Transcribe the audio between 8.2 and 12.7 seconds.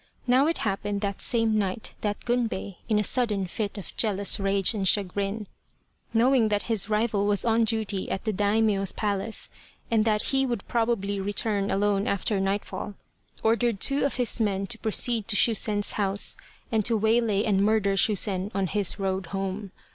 the Daimio's Palace, and that he would probably return alone after night